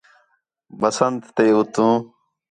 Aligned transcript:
بسنت 0.79 1.21
تے 1.35 1.45
اُتّوں 1.57 1.95